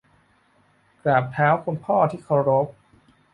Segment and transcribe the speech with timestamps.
[1.03, 2.67] กราบเท้าคุณพ่อที่เคารพ